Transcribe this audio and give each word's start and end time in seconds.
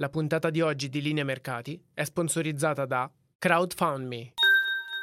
La 0.00 0.10
puntata 0.10 0.50
di 0.50 0.60
oggi 0.60 0.88
di 0.88 1.02
Linea 1.02 1.24
Mercati 1.24 1.82
è 1.92 2.04
sponsorizzata 2.04 2.86
da 2.86 3.10
CrowdFundMe. 3.36 4.34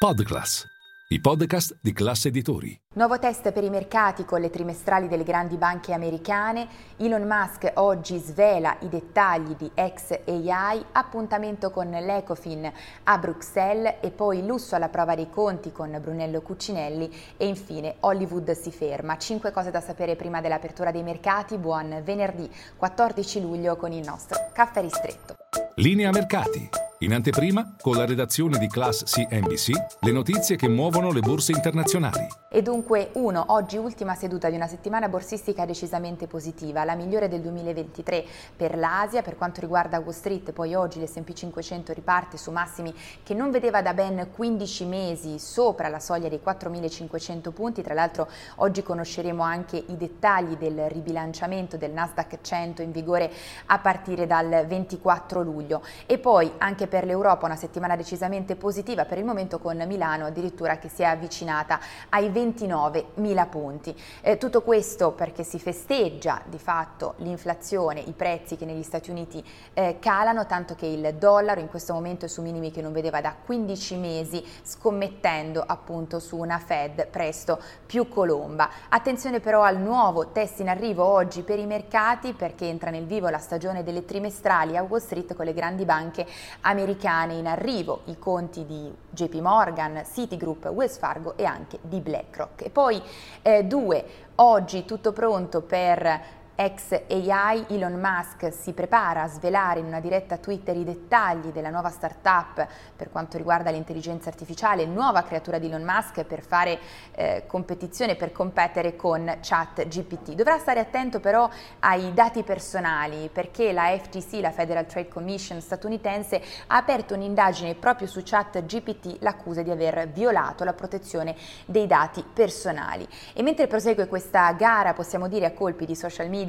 Podclass, 0.00 0.64
i 1.12 1.20
podcast 1.20 1.76
di 1.82 1.92
classe 1.92 2.28
editori. 2.28 2.80
Nuovo 2.94 3.18
test 3.18 3.50
per 3.50 3.64
i 3.64 3.68
mercati 3.68 4.24
con 4.24 4.40
le 4.40 4.48
trimestrali 4.48 5.08
delle 5.08 5.24
grandi 5.24 5.56
banche 5.56 5.92
americane. 5.92 6.68
Elon 6.98 7.26
Musk 7.26 7.68
oggi 7.74 8.16
svela 8.18 8.76
i 8.82 8.88
dettagli 8.88 9.56
di 9.56 9.68
XAI, 9.74 10.84
appuntamento 10.92 11.72
con 11.72 11.90
l'Ecofin 11.90 12.72
a 13.02 13.18
Bruxelles 13.18 13.96
e 14.00 14.12
poi 14.12 14.46
lusso 14.46 14.76
alla 14.76 14.88
prova 14.88 15.16
dei 15.16 15.28
conti 15.28 15.72
con 15.72 15.98
Brunello 16.00 16.42
Cuccinelli 16.42 17.12
e 17.36 17.48
infine 17.48 17.96
Hollywood 18.00 18.52
si 18.52 18.70
ferma. 18.70 19.18
Cinque 19.18 19.50
cose 19.50 19.72
da 19.72 19.80
sapere 19.80 20.14
prima 20.14 20.40
dell'apertura 20.40 20.92
dei 20.92 21.02
mercati. 21.02 21.58
Buon 21.58 22.02
venerdì 22.04 22.48
14 22.76 23.40
luglio 23.40 23.74
con 23.74 23.90
il 23.90 24.04
nostro 24.04 24.38
caffè 24.52 24.80
ristretto. 24.80 25.34
Linea 25.74 26.10
Mercati. 26.12 26.89
In 27.02 27.14
anteprima, 27.14 27.76
con 27.80 27.96
la 27.96 28.04
redazione 28.04 28.58
di 28.58 28.68
Class 28.68 29.04
CNBC, 29.04 29.70
le 30.00 30.12
notizie 30.12 30.56
che 30.56 30.68
muovono 30.68 31.10
le 31.12 31.20
borse 31.20 31.52
internazionali. 31.52 32.26
E 32.52 32.60
dunque, 32.60 33.08
uno, 33.14 33.42
oggi 33.54 33.78
ultima 33.78 34.14
seduta 34.14 34.50
di 34.50 34.56
una 34.56 34.66
settimana 34.66 35.08
borsistica 35.08 35.64
decisamente 35.64 36.26
positiva, 36.26 36.84
la 36.84 36.94
migliore 36.94 37.28
del 37.28 37.40
2023 37.40 38.24
per 38.54 38.76
l'Asia, 38.76 39.22
per 39.22 39.36
quanto 39.38 39.62
riguarda 39.62 39.98
Wall 39.98 40.12
Street, 40.12 40.52
poi 40.52 40.74
oggi 40.74 41.00
l'S&P 41.00 41.32
500 41.32 41.94
riparte 41.94 42.36
su 42.36 42.50
massimi 42.50 42.92
che 43.22 43.32
non 43.32 43.50
vedeva 43.50 43.80
da 43.80 43.94
ben 43.94 44.28
15 44.34 44.84
mesi 44.84 45.38
sopra 45.38 45.88
la 45.88 46.00
soglia 46.00 46.28
dei 46.28 46.40
4.500 46.44 47.50
punti, 47.52 47.82
tra 47.82 47.94
l'altro 47.94 48.28
oggi 48.56 48.82
conosceremo 48.82 49.42
anche 49.42 49.82
i 49.86 49.96
dettagli 49.96 50.56
del 50.56 50.90
ribilanciamento 50.90 51.78
del 51.78 51.92
Nasdaq 51.92 52.40
100 52.42 52.82
in 52.82 52.92
vigore 52.92 53.32
a 53.66 53.78
partire 53.78 54.26
dal 54.26 54.66
24 54.66 55.40
luglio. 55.40 55.82
E 56.04 56.18
poi 56.18 56.52
anche 56.58 56.88
per 56.90 57.06
l'Europa 57.06 57.46
una 57.46 57.56
settimana 57.56 57.96
decisamente 57.96 58.56
positiva 58.56 59.06
per 59.06 59.16
il 59.16 59.24
momento 59.24 59.60
con 59.60 59.82
Milano 59.86 60.26
addirittura 60.26 60.78
che 60.78 60.88
si 60.88 61.02
è 61.02 61.04
avvicinata 61.06 61.78
ai 62.10 62.28
29.000 62.28 63.48
punti. 63.48 63.96
Eh, 64.20 64.36
tutto 64.36 64.60
questo 64.60 65.12
perché 65.12 65.44
si 65.44 65.58
festeggia 65.58 66.42
di 66.44 66.58
fatto 66.58 67.14
l'inflazione, 67.18 68.00
i 68.00 68.12
prezzi 68.12 68.56
che 68.56 68.64
negli 68.66 68.82
Stati 68.82 69.10
Uniti 69.10 69.42
eh, 69.72 69.98
calano, 70.00 70.44
tanto 70.46 70.74
che 70.74 70.86
il 70.86 71.14
dollaro 71.14 71.60
in 71.60 71.68
questo 71.68 71.94
momento 71.94 72.24
è 72.24 72.28
su 72.28 72.42
minimi 72.42 72.72
che 72.72 72.82
non 72.82 72.92
vedeva 72.92 73.20
da 73.20 73.36
15 73.42 73.96
mesi, 73.96 74.44
scommettendo 74.62 75.62
appunto 75.64 76.18
su 76.18 76.36
una 76.36 76.58
Fed 76.58 77.06
presto 77.06 77.60
più 77.86 78.08
colomba. 78.08 78.68
Attenzione 78.88 79.38
però 79.38 79.62
al 79.62 79.78
nuovo 79.78 80.32
test 80.32 80.58
in 80.58 80.68
arrivo 80.68 81.04
oggi 81.04 81.42
per 81.42 81.60
i 81.60 81.66
mercati 81.66 82.32
perché 82.32 82.66
entra 82.66 82.90
nel 82.90 83.06
vivo 83.06 83.28
la 83.28 83.38
stagione 83.38 83.84
delle 83.84 84.04
trimestrali 84.04 84.76
a 84.76 84.82
Wall 84.82 84.98
Street 84.98 85.34
con 85.34 85.44
le 85.44 85.54
grandi 85.54 85.84
banche 85.84 86.26
americane 86.62 86.78
americane 86.80 87.34
in 87.34 87.46
arrivo, 87.46 88.00
i 88.06 88.18
conti 88.18 88.64
di 88.64 88.90
JP 89.10 89.34
Morgan, 89.34 90.02
Citigroup, 90.10 90.64
Wells 90.66 90.98
Fargo 90.98 91.36
e 91.36 91.44
anche 91.44 91.78
di 91.82 92.00
BlackRock. 92.00 92.62
E 92.62 92.70
poi 92.70 93.00
eh, 93.42 93.64
due, 93.64 94.04
oggi 94.36 94.84
tutto 94.84 95.12
pronto 95.12 95.60
per 95.60 96.38
ex 96.60 96.92
AI 97.08 97.64
Elon 97.68 97.94
Musk 97.94 98.52
si 98.52 98.74
prepara 98.74 99.22
a 99.22 99.28
svelare 99.28 99.80
in 99.80 99.86
una 99.86 99.98
diretta 99.98 100.36
Twitter 100.36 100.76
i 100.76 100.84
dettagli 100.84 101.52
della 101.52 101.70
nuova 101.70 101.88
startup 101.88 102.66
per 102.94 103.08
quanto 103.10 103.38
riguarda 103.38 103.70
l'intelligenza 103.70 104.28
artificiale, 104.28 104.84
nuova 104.84 105.22
creatura 105.22 105.58
di 105.58 105.68
Elon 105.68 105.82
Musk 105.82 106.22
per 106.24 106.42
fare 106.42 106.78
eh, 107.12 107.44
competizione, 107.46 108.14
per 108.14 108.30
competere 108.32 108.94
con 108.94 109.38
ChatGPT. 109.40 110.32
Dovrà 110.32 110.58
stare 110.58 110.80
attento 110.80 111.18
però 111.18 111.48
ai 111.78 112.12
dati 112.12 112.42
personali 112.42 113.30
perché 113.32 113.72
la 113.72 113.96
FTC, 113.98 114.40
la 114.42 114.50
Federal 114.50 114.84
Trade 114.84 115.08
Commission 115.08 115.62
statunitense, 115.62 116.42
ha 116.66 116.76
aperto 116.76 117.14
un'indagine 117.14 117.74
proprio 117.74 118.06
su 118.06 118.20
ChatGPT, 118.22 119.16
l'accusa 119.20 119.62
di 119.62 119.70
aver 119.70 120.10
violato 120.10 120.64
la 120.64 120.74
protezione 120.74 121.34
dei 121.64 121.86
dati 121.86 122.22
personali. 122.22 123.08
E 123.32 123.42
mentre 123.42 123.66
prosegue 123.66 124.06
questa 124.08 124.52
gara, 124.52 124.92
possiamo 124.92 125.26
dire 125.26 125.46
a 125.46 125.52
colpi 125.52 125.86
di 125.86 125.94
social 125.94 126.28
media, 126.28 126.48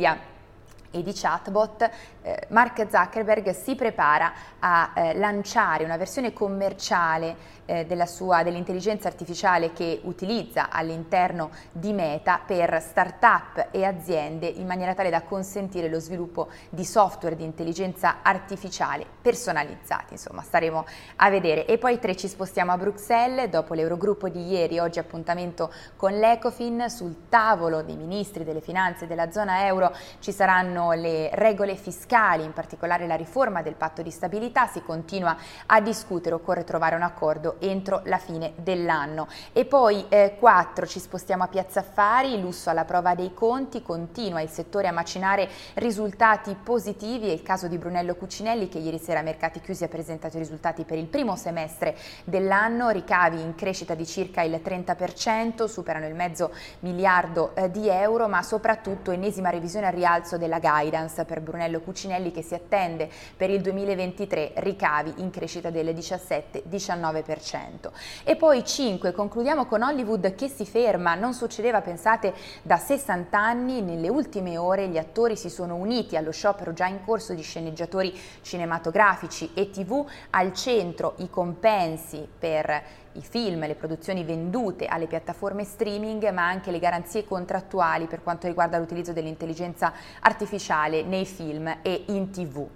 e 0.92 1.04
di 1.04 1.14
chatbot, 1.14 1.90
eh, 2.22 2.48
Mark 2.50 2.88
Zuckerberg 2.90 3.52
si 3.52 3.76
prepara 3.76 4.34
a 4.60 4.92
eh, 4.94 5.18
lanciare 5.18 5.84
una 5.84 5.98
versione 5.98 6.34
commerciale 6.34 7.60
eh, 7.66 8.06
sua, 8.06 8.44
dell'intelligenza 8.44 9.08
artificiale 9.08 9.72
che 9.72 10.02
utilizza 10.04 10.70
all'interno 10.70 11.52
di 11.72 11.94
Meta 11.94 12.40
per 12.46 12.82
start-up 12.82 13.68
e 13.72 13.86
aziende 13.86 14.48
in 14.48 14.68
maniera 14.68 14.94
tale 14.94 15.10
da 15.10 15.22
consentire 15.22 15.88
lo 15.88 16.00
sviluppo 16.00 16.50
di 16.70 16.84
software 16.84 17.36
di 17.36 17.44
intelligenza 17.44 18.18
artificiale 18.22 19.06
personalizzati. 19.22 20.14
Insomma, 20.14 20.42
staremo 20.42 20.86
a 21.18 21.30
vedere. 21.30 21.66
E 21.66 21.78
poi 21.78 22.00
tre 22.00 22.16
ci 22.16 22.28
spostiamo 22.28 22.72
a 22.72 22.78
Bruxelles 22.78 23.50
dopo 23.50 23.74
l'Eurogruppo 23.74 24.28
di 24.30 24.48
ieri, 24.48 24.80
oggi 24.80 25.00
appuntamento 25.00 25.72
con 25.96 26.18
l'Ecofin 26.18 26.90
sul 26.90 27.28
tavolo 27.30 27.82
dei 27.82 27.96
ministri 27.96 28.44
delle 28.44 28.62
finanze 28.62 29.08
della 29.08 29.32
zona 29.32 29.66
euro 29.66 29.96
ci 30.20 30.32
saranno 30.32 30.92
le 30.92 31.30
regole 31.34 31.76
fiscali, 31.76 32.10
in 32.12 32.52
particolare 32.52 33.08
la 33.08 33.16
riforma 33.16 33.62
del 33.62 33.76
patto 33.76 34.02
di 34.02 34.12
stabilità, 34.12 34.68
si 34.68 34.82
continua 34.82 35.38
a 35.68 35.80
discutere, 35.80 36.36
occorre 36.36 36.66
trovare 36.66 36.96
un 36.96 37.04
accordo 37.04 37.56
entro 37.60 38.02
la 38.06 38.18
fine 38.18 38.52
dell'anno. 38.58 39.30
E 39.54 39.64
poi 39.64 40.06
eh, 40.10 40.36
4 40.38 40.86
ci 40.86 41.00
spostiamo 41.00 41.44
a 41.44 41.48
Piazza 41.48 41.80
Affari, 41.80 42.42
lusso 42.42 42.70
alla 42.70 42.84
prova 42.84 43.16
dei 43.16 43.34
conti, 43.34 43.82
continua 43.82 44.42
il 44.42 44.50
settore 44.50 44.90
a 44.90 44.92
macinare 44.92 45.48
risultati 45.76 46.54
positivi, 46.62 47.30
è 47.30 47.32
il 47.32 47.44
caso 47.44 47.68
di 47.68 47.78
Brunello 47.78 48.16
Cucinelli 48.16 48.68
che 48.68 48.80
ieri 48.80 49.00
sera 49.00 49.20
a 49.20 49.24
mercati 49.24 49.62
chiusi 49.62 49.86
ha 49.86 49.88
presentato 49.88 50.36
i 50.36 50.40
risultati 50.40 50.84
per 50.84 50.98
il 50.98 51.08
primo 51.08 51.38
semestre 51.38 51.96
dell'anno, 52.26 52.90
ricavi 52.90 53.40
in 53.40 53.56
crescita 53.56 53.96
di 53.96 54.06
circa 54.06 54.42
il 54.42 54.60
30%, 54.62 55.64
superano 55.64 56.08
il 56.08 56.16
mezzo 56.16 56.52
miliardo 56.80 57.56
eh, 57.56 57.72
di 57.72 57.88
euro, 57.88 58.28
ma 58.28 58.42
soprattutto 58.42 59.12
ennesima 59.12 59.50
revisione 59.50 59.88
al 59.88 59.94
rialzo 59.94 60.38
della 60.38 60.60
guidance 60.60 61.24
per 61.24 61.40
Brunello 61.40 61.80
Cucinelli 61.80 62.00
che 62.32 62.42
si 62.42 62.54
attende 62.56 63.10
per 63.38 63.50
il 63.50 63.62
2023 63.62 64.54
ricavi 64.56 65.14
in 65.18 65.30
crescita 65.30 65.70
del 65.70 65.94
17-19%. 65.94 67.92
E 68.24 68.36
poi 68.36 68.66
5, 68.66 69.12
concludiamo 69.12 69.66
con 69.66 69.84
Hollywood 69.84 70.34
che 70.36 70.48
si 70.48 70.66
ferma, 70.66 71.16
non 71.16 71.34
succedeva 71.34 71.82
pensate 71.82 72.34
da 72.64 72.78
60 72.78 73.38
anni, 73.38 73.82
nelle 73.82 74.10
ultime 74.10 74.58
ore 74.58 74.88
gli 74.88 74.98
attori 74.98 75.36
si 75.36 75.50
sono 75.50 75.76
uniti 75.76 76.16
allo 76.16 76.32
sciopero 76.32 76.74
già 76.74 76.88
in 76.88 77.04
corso 77.04 77.34
di 77.34 77.42
sceneggiatori 77.42 78.18
cinematografici 78.42 79.52
e 79.54 79.70
tv, 79.70 80.06
al 80.32 80.54
centro 80.54 81.14
i 81.18 81.30
compensi 81.30 82.28
per 82.40 83.10
i 83.14 83.22
film, 83.22 83.66
le 83.66 83.76
produzioni 83.76 84.24
vendute 84.24 84.86
alle 84.86 85.08
piattaforme 85.08 85.64
streaming, 85.64 86.30
ma 86.32 86.48
anche 86.48 86.72
le 86.72 86.80
garanzie 86.80 87.26
contrattuali 87.26 88.08
per 88.08 88.24
quanto 88.24 88.48
riguarda 88.48 88.78
l'utilizzo 88.78 89.14
dell'intelligenza 89.14 89.94
artificiale 90.22 91.04
nei 91.04 91.26
film 91.26 91.78
e 91.82 92.06
in 92.08 92.32
tv. 92.32 92.68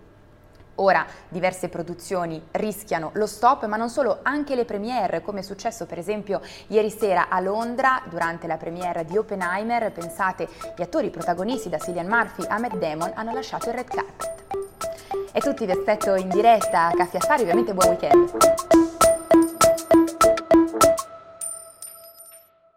Ora 0.75 1.06
diverse 1.29 1.70
produzioni 1.70 2.41
rischiano 2.52 3.11
lo 3.14 3.28
stop, 3.28 3.66
ma 3.66 3.78
non 3.78 3.90
solo, 3.90 4.20
anche 4.23 4.55
le 4.55 4.66
premiere, 4.66 5.22
come 5.22 5.40
è 5.40 5.43
successo 5.43 5.85
per 5.85 5.97
esempio 5.97 6.41
ieri 6.67 6.90
sera 6.90 7.29
a 7.29 7.40
Londra 7.40 8.02
durante 8.09 8.46
la 8.46 8.58
premiere 8.58 9.05
di 9.05 9.17
Oppenheimer. 9.17 9.91
Pensate, 9.93 10.49
gli 10.76 10.81
attori 10.81 11.09
protagonisti 11.09 11.70
da 11.70 11.78
Cillian 11.78 12.08
Murphy 12.08 12.46
a 12.47 12.59
Matt 12.59 12.76
Damon 12.76 13.11
hanno 13.14 13.34
lasciato 13.34 13.70
il 13.70 13.76
red 13.76 13.88
carpet. 13.88 14.43
E 15.31 15.40
tutti 15.40 15.66
vi 15.66 15.72
aspetto 15.72 16.16
in 16.16 16.29
diretta 16.29 16.88
a 16.88 16.91
Caffè 16.91 17.17
Affari, 17.17 17.41
ovviamente 17.41 17.73
buon 17.73 17.90
weekend. 17.90 18.84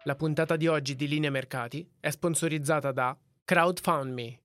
La 0.09 0.15
puntata 0.15 0.55
di 0.55 0.65
oggi 0.65 0.95
di 0.95 1.07
Linea 1.07 1.29
Mercati 1.29 1.87
è 1.99 2.09
sponsorizzata 2.09 2.91
da 2.91 3.15
CrowdFundMe 3.45 4.37